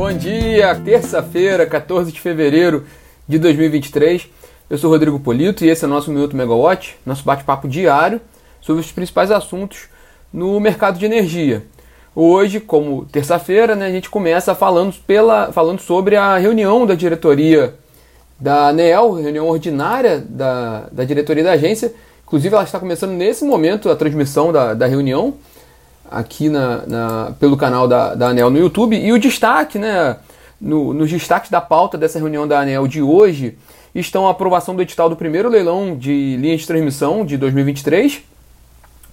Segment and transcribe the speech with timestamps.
[0.00, 2.86] Bom dia, terça-feira, 14 de fevereiro
[3.28, 4.30] de 2023.
[4.70, 8.18] Eu sou Rodrigo Polito e esse é o nosso Minuto Megawatt, nosso bate-papo diário
[8.62, 9.90] sobre os principais assuntos
[10.32, 11.66] no mercado de energia.
[12.16, 17.74] Hoje, como terça-feira, né, a gente começa falando, pela, falando sobre a reunião da diretoria
[18.40, 21.92] da ANEEL, reunião ordinária da, da diretoria da agência.
[22.26, 25.34] Inclusive, ela está começando nesse momento a transmissão da, da reunião
[26.10, 28.96] aqui na, na, pelo canal da, da ANEL no YouTube.
[28.96, 30.16] E o destaque, né,
[30.60, 33.56] no, nos destaques da pauta dessa reunião da ANEL de hoje,
[33.94, 38.22] estão a aprovação do edital do primeiro leilão de linhas de transmissão de 2023,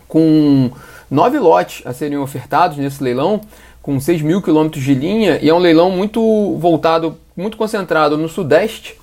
[0.07, 0.71] com
[1.09, 3.41] nove lotes a serem ofertados nesse leilão,
[3.81, 8.27] com 6 mil quilômetros de linha, e é um leilão muito voltado, muito concentrado no
[8.27, 8.99] sudeste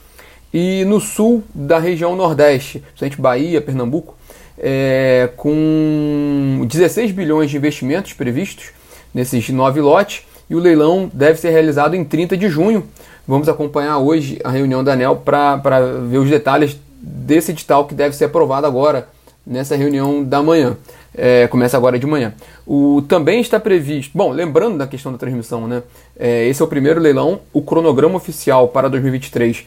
[0.52, 4.14] e no sul da região nordeste, principalmente Bahia, Pernambuco,
[4.58, 8.70] é, com 16 bilhões de investimentos previstos
[9.12, 12.86] nesses nove lotes e o leilão deve ser realizado em 30 de junho.
[13.26, 18.14] Vamos acompanhar hoje a reunião da ANEL para ver os detalhes desse edital que deve
[18.14, 19.08] ser aprovado agora
[19.46, 20.76] nessa reunião da manhã.
[21.16, 22.34] É, começa agora de manhã.
[22.66, 24.16] O, também está previsto.
[24.16, 25.82] Bom, lembrando da questão da transmissão, né?
[26.18, 27.40] É, esse é o primeiro leilão.
[27.52, 29.64] O cronograma oficial para 2023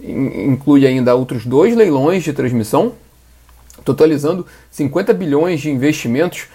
[0.00, 2.92] inclui ainda outros dois leilões de transmissão
[3.84, 6.46] totalizando 50 bilhões de investimentos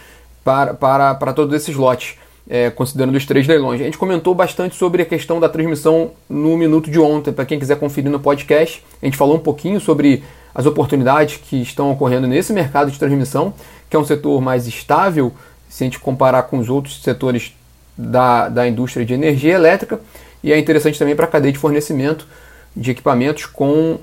[0.44, 2.16] para, para, para todos esses lotes,
[2.50, 3.80] é, considerando os três leilões.
[3.82, 7.60] A gente comentou bastante sobre a questão da transmissão no minuto de ontem, para quem
[7.60, 8.84] quiser conferir no podcast.
[9.02, 13.54] A gente falou um pouquinho sobre as oportunidades que estão ocorrendo nesse mercado de transmissão,
[13.90, 15.34] que é um setor mais estável,
[15.70, 17.56] se a gente comparar com os outros setores
[17.98, 20.00] da, da indústria de energia elétrica,
[20.44, 22.28] e é interessante também para a cadeia de fornecimento
[22.76, 23.98] de equipamentos com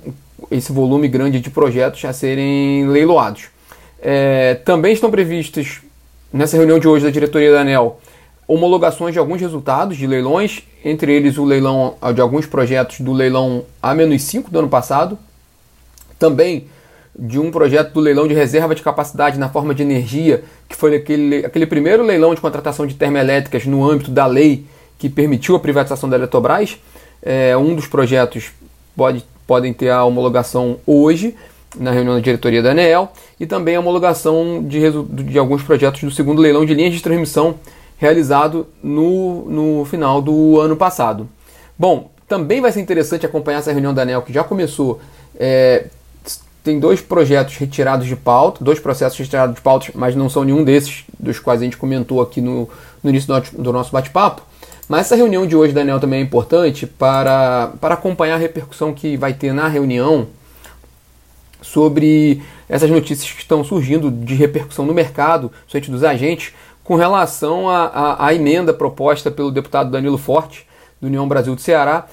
[0.51, 3.49] esse volume grande de projetos a serem leiloados.
[4.01, 5.81] É, também estão previstas,
[6.33, 8.01] nessa reunião de hoje da diretoria da ANEL,
[8.47, 13.65] homologações de alguns resultados de leilões, entre eles o leilão de alguns projetos do leilão
[13.83, 15.19] A-5 do ano passado,
[16.19, 16.67] também
[17.17, 20.97] de um projeto do leilão de reserva de capacidade na forma de energia, que foi
[20.97, 24.65] aquele, aquele primeiro leilão de contratação de termoelétricas no âmbito da lei
[24.99, 26.79] que permitiu a privatização da Eletrobras.
[27.23, 28.51] É, um dos projetos
[28.97, 31.35] pode podem ter a homologação hoje,
[31.77, 33.09] na reunião da diretoria da ANEEL,
[33.41, 34.79] e também a homologação de,
[35.25, 37.57] de alguns projetos do segundo leilão de linhas de transmissão
[37.99, 41.29] realizado no, no final do ano passado.
[41.77, 45.01] Bom, também vai ser interessante acompanhar essa reunião da ANEL que já começou.
[45.37, 45.87] É,
[46.63, 50.63] tem dois projetos retirados de pauta, dois processos retirados de pauta, mas não são nenhum
[50.63, 52.69] desses dos quais a gente comentou aqui no,
[53.03, 54.43] no início do, do nosso bate-papo.
[54.91, 59.17] Mas essa reunião de hoje, Daniel, também é importante para, para acompanhar a repercussão que
[59.17, 60.27] vai ter na reunião
[61.63, 66.53] sobre essas notícias que estão surgindo de repercussão no mercado, frente dos agentes,
[66.83, 70.67] com relação à emenda proposta pelo deputado Danilo Forte,
[71.01, 72.09] do União Brasil do Ceará,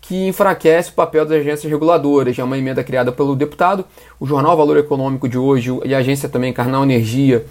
[0.00, 2.38] que enfraquece o papel das agências reguladoras.
[2.38, 3.84] É uma emenda criada pelo deputado.
[4.18, 7.44] O jornal Valor Econômico de hoje e a agência também Carnal Energia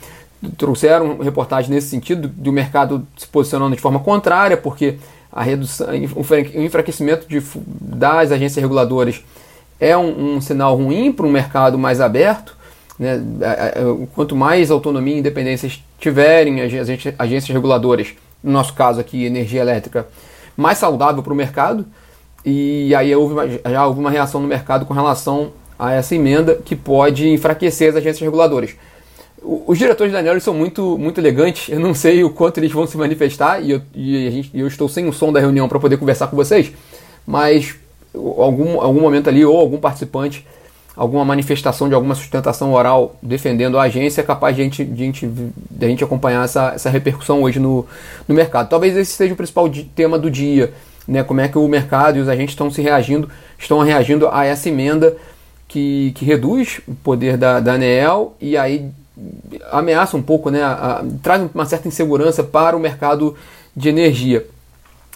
[0.57, 4.97] trouxeram reportagem nesse sentido, do mercado se posicionando de forma contrária, porque
[5.31, 9.23] a redução, o enfraquecimento de, das agências reguladoras
[9.79, 12.55] é um, um sinal ruim para um mercado mais aberto.
[12.97, 13.21] Né?
[14.13, 15.69] Quanto mais autonomia e independência
[15.99, 16.71] tiverem as
[17.19, 20.07] agências reguladoras, no nosso caso aqui, energia elétrica,
[20.55, 21.85] mais saudável para o mercado.
[22.45, 26.55] E aí houve uma, já houve uma reação no mercado com relação a essa emenda
[26.55, 28.75] que pode enfraquecer as agências reguladoras
[29.67, 31.69] os diretores da Anel são muito, muito elegantes.
[31.69, 34.89] Eu não sei o quanto eles vão se manifestar e eu, e gente, eu estou
[34.89, 36.71] sem o som da reunião para poder conversar com vocês.
[37.25, 37.75] Mas
[38.13, 40.45] algum, algum momento ali, ou algum participante,
[40.95, 45.03] alguma manifestação de alguma sustentação oral defendendo a agência é capaz de a gente, de
[45.03, 47.85] a gente, de a gente acompanhar essa, essa repercussão hoje no,
[48.27, 48.69] no mercado.
[48.69, 50.73] Talvez esse seja o principal tema do dia.
[51.07, 53.29] Né, como é que o mercado e os agentes estão se reagindo,
[53.59, 55.15] estão reagindo a essa emenda
[55.67, 58.89] que, que reduz o poder da, da ANEEL e aí
[59.71, 63.35] ameaça um pouco, né, a, a, traz uma certa insegurança para o mercado
[63.75, 64.45] de energia.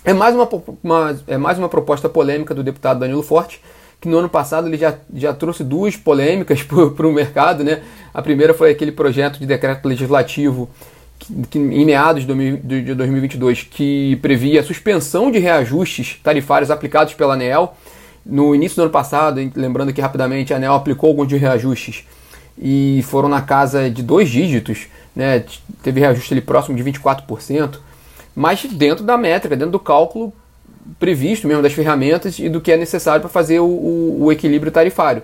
[0.03, 0.47] É mais uma,
[0.83, 3.61] uma, é mais uma proposta polêmica do deputado Danilo Forte,
[3.99, 6.63] que no ano passado ele já, já trouxe duas polêmicas
[6.95, 7.63] para o mercado.
[7.63, 7.81] Né?
[8.13, 10.69] A primeira foi aquele projeto de decreto legislativo
[11.17, 17.33] que, que, em meados de 2022 que previa a suspensão de reajustes tarifários aplicados pela
[17.33, 17.73] ANEEL.
[18.25, 22.05] No início do ano passado, lembrando aqui rapidamente, a ANEEL aplicou alguns reajustes
[22.59, 25.43] e foram na casa de dois dígitos, né?
[25.81, 27.79] teve reajuste ali próximo de 24%,
[28.35, 30.33] mas dentro da métrica, dentro do cálculo
[30.97, 34.71] previsto mesmo das ferramentas e do que é necessário para fazer o, o, o, equilíbrio
[34.71, 35.21] tarifário.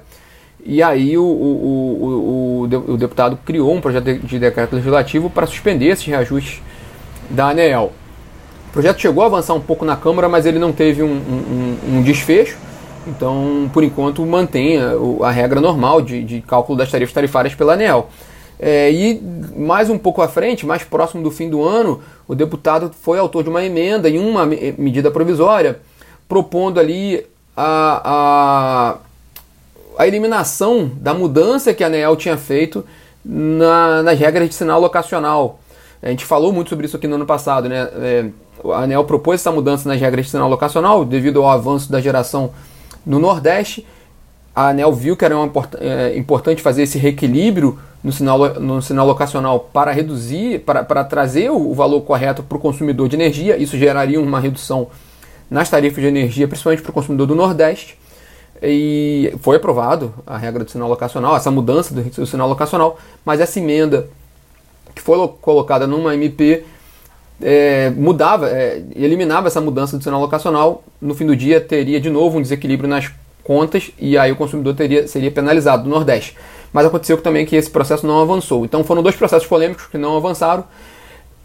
[0.64, 6.06] E aí o, o, o, deputado criou um projeto de decreto legislativo para suspender esses
[6.06, 6.62] reajustes
[7.30, 7.92] da ANEEL.
[8.72, 12.02] projeto chegou a avançar um pouco na Câmara, mas ele não teve um, um, um
[12.02, 12.58] desfecho.
[13.07, 14.78] Então, por enquanto, mantém
[15.22, 18.10] a, regra normal de, de, cálculo das tarifas tarifárias pela ANEL.
[18.60, 19.22] É, e
[19.56, 23.44] mais um pouco à frente, mais próximo do fim do ano, o deputado foi autor
[23.44, 25.80] de uma emenda em uma medida provisória,
[26.28, 27.25] propondo ali
[27.56, 28.02] a,
[29.98, 32.84] a, a eliminação da mudança que a ANEL tinha feito
[33.24, 35.60] na, nas regras de sinal locacional.
[36.02, 37.90] A gente falou muito sobre isso aqui no ano passado, né?
[37.96, 38.25] É,
[38.72, 42.52] a ANEL propôs essa mudança nas regras de sinal locacional devido ao avanço da geração
[43.06, 43.86] no Nordeste.
[44.56, 49.06] A ANEL viu que era uma, é, importante fazer esse reequilíbrio no sinal, no sinal
[49.06, 53.57] locacional para reduzir, para, para trazer o, valor correto para o consumidor de energia.
[53.57, 54.88] Isso geraria uma redução
[55.50, 57.98] nas tarifas de energia, principalmente para o consumidor do Nordeste.
[58.62, 63.42] E foi aprovado a regra do sinal locacional, essa mudança do, do sinal locacional, mas
[63.42, 64.07] essa emenda
[64.94, 66.63] que foi colocada numa MP
[67.42, 72.10] é, mudava, é, eliminava essa mudança do sinal locacional, no fim do dia teria de
[72.10, 73.12] novo um desequilíbrio nas
[73.44, 76.36] contas e aí o consumidor teria, seria penalizado no Nordeste.
[76.74, 78.66] Mas aconteceu também que esse processo não avançou.
[78.66, 80.66] Então foram dois processos polêmicos que não avançaram.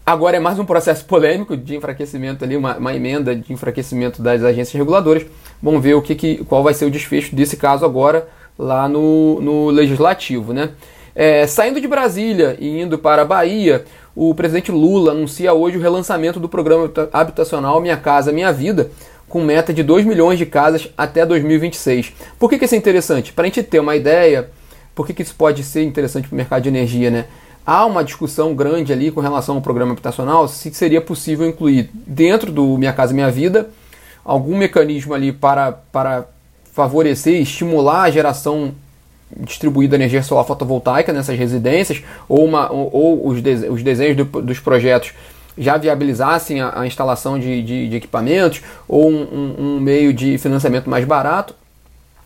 [0.05, 4.43] Agora é mais um processo polêmico de enfraquecimento ali, uma, uma emenda de enfraquecimento das
[4.43, 5.25] agências reguladoras.
[5.61, 8.27] Vamos ver o que, que, qual vai ser o desfecho desse caso agora
[8.57, 10.71] lá no, no legislativo, né?
[11.15, 13.85] É, saindo de Brasília e indo para a Bahia,
[14.15, 18.91] o presidente Lula anuncia hoje o relançamento do programa habitacional Minha Casa Minha Vida,
[19.27, 22.13] com meta de 2 milhões de casas até 2026.
[22.37, 23.31] Por que, que isso é interessante?
[23.31, 24.49] Para a gente ter uma ideia,
[24.93, 27.25] por que, que isso pode ser interessante para o mercado de energia, né?
[27.65, 32.51] Há uma discussão grande ali com relação ao programa habitacional se seria possível incluir dentro
[32.51, 33.69] do Minha Casa Minha Vida
[34.25, 36.25] algum mecanismo ali para, para
[36.73, 38.73] favorecer e estimular a geração
[39.39, 44.25] distribuída energia solar fotovoltaica nessas residências, ou, uma, ou, ou os, de, os desenhos do,
[44.41, 45.13] dos projetos
[45.57, 50.37] já viabilizassem a, a instalação de, de, de, equipamentos, ou um, um, um meio de
[50.37, 51.53] financiamento mais barato,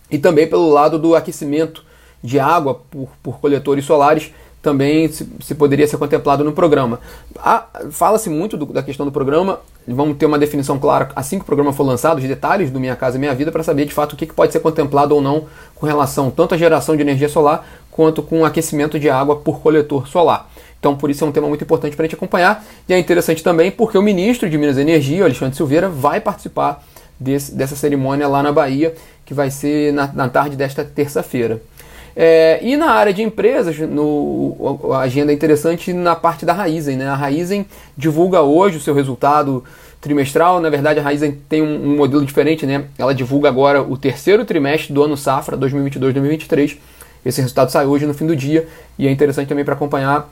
[0.09, 1.83] e também pelo lado do aquecimento
[2.23, 4.31] de água por, por coletores solares
[4.65, 6.99] também se, se, poderia ser contemplado no programa.
[7.91, 11.45] Fala-se muito do, da questão do programa, vamos ter uma definição clara assim que o
[11.45, 14.15] programa for lançado, os detalhes do Minha Casa Minha Vida, para saber de fato o
[14.15, 15.45] que, que, pode ser contemplado ou não
[15.75, 19.61] com relação tanto à geração de energia solar quanto com o aquecimento de água por
[19.61, 20.49] coletor solar.
[20.79, 22.65] Então, por isso é um tema muito importante para a gente acompanhar.
[22.89, 26.83] E é interessante também porque o ministro de Minas e Energia, Alexandre Silveira, vai participar
[27.19, 28.95] desse, dessa cerimônia lá na Bahia,
[29.25, 31.61] que vai ser na, na tarde desta terça-feira.
[32.15, 36.95] É, e na área de empresas, no, a agenda é interessante na parte da Raizen.
[36.95, 37.07] Né?
[37.07, 37.65] A Raizen
[37.97, 39.63] divulga hoje o seu resultado
[39.99, 40.61] trimestral.
[40.61, 42.65] Na verdade, a Raizen tem um, um, modelo diferente.
[42.65, 42.85] Né?
[42.97, 46.77] Ela divulga agora o terceiro trimestre do ano safra 2022-2023.
[47.25, 50.29] Esse resultado sai hoje no fim do dia e é interessante também para acompanhar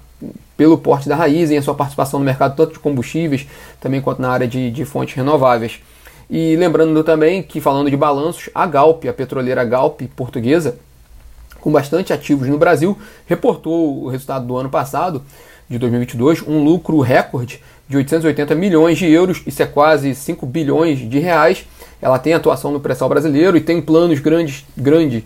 [0.56, 3.48] pelo porte da Raizen, a sua participação no mercado tanto de combustíveis
[3.82, 5.82] também quanto na área de, de fontes renováveis.
[6.30, 10.78] E lembrando também que falando de balanços, a Galp, a petroleira Galp portuguesa,
[11.64, 15.24] com bastante ativos no Brasil, reportou o resultado do ano passado,
[15.70, 21.00] de 2022, um lucro recorde de 880 milhões de euros, isso é quase 5 bilhões
[21.00, 21.66] de reais.
[22.02, 25.24] Ela tem atuação no pré-sal brasileiro e tem planos grandes, grande,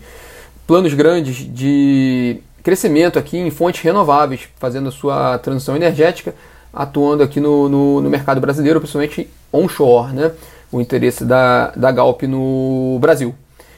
[0.64, 6.36] planos grandes de crescimento aqui em fontes renováveis, fazendo a sua transição energética,
[6.72, 10.30] atuando aqui no, no, no mercado brasileiro, principalmente onshore, né?
[10.70, 13.34] o interesse da, da Galp no Brasil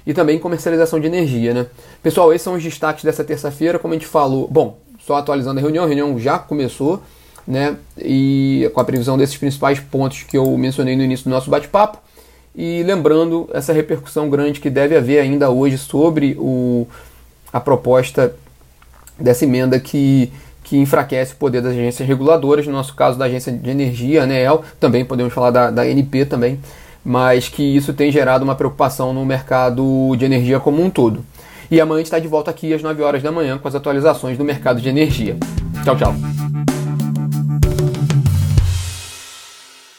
[0.06, 1.54] e também comercialização de energia.
[1.54, 1.66] Né?
[2.02, 4.48] Pessoal, esses são os destaques dessa terça-feira, como a gente falou.
[4.48, 7.02] Bom, só atualizando a reunião, a reunião já começou,
[7.46, 7.76] né?
[7.98, 11.98] E com a previsão desses principais pontos que eu mencionei no início do nosso bate-papo.
[12.54, 16.86] E lembrando essa repercussão grande que deve haver ainda hoje sobre o,
[17.52, 18.34] a proposta
[19.18, 20.32] dessa emenda que,
[20.64, 24.64] que enfraquece o poder das agências reguladoras, no nosso caso da Agência de Energia, ANEEL,
[24.78, 26.58] também podemos falar da, da NP também,
[27.04, 31.24] mas que isso tem gerado uma preocupação no mercado de energia como um todo.
[31.70, 34.44] E amanhã está de volta aqui às 9 horas da manhã com as atualizações do
[34.44, 35.36] mercado de energia.
[35.84, 36.69] Tchau, tchau.